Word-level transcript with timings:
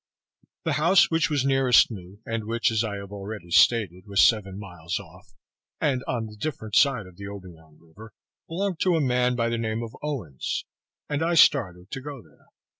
The 0.63 0.73
house 0.81 1.11
which 1.11 1.29
was 1.29 1.45
nearest 1.45 1.91
me, 1.91 2.21
and 2.25 2.45
which, 2.47 2.71
as 2.71 2.83
I 2.83 2.95
have 2.95 3.11
already 3.11 3.51
stated, 3.51 4.07
was 4.07 4.23
seven 4.23 4.57
miles 4.57 4.99
off, 4.99 5.35
and 5.79 6.03
on 6.07 6.25
the 6.25 6.35
different 6.35 6.75
side 6.75 7.05
of 7.05 7.17
the 7.17 7.25
Obion 7.27 7.77
river, 7.79 8.11
belonged 8.47 8.79
to 8.79 8.95
a 8.95 8.99
man 8.99 9.35
by 9.35 9.49
the 9.49 9.59
name 9.59 9.83
of 9.83 9.95
Owens; 10.01 10.65
and 11.07 11.21
I 11.21 11.35
started 11.35 11.91
to 11.91 12.01
go 12.01 12.19
there. 12.23 12.47